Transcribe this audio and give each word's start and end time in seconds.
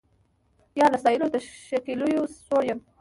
یا 0.79 0.87
له 0.93 0.97
ستایلو 1.01 1.27
د 1.31 1.37
ښکلیو 1.67 2.23
سوړ 2.45 2.61
یم 2.69 2.79